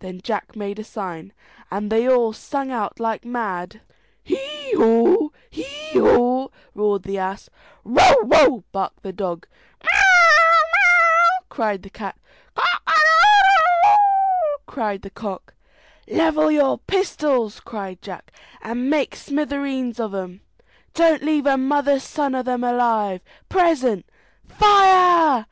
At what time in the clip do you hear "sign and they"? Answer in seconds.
0.82-2.08